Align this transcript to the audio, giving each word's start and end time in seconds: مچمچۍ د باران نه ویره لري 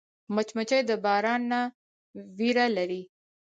مچمچۍ 0.35 0.81
د 0.89 0.91
باران 1.05 1.41
نه 1.51 1.61
ویره 2.37 2.65
لري 2.77 3.01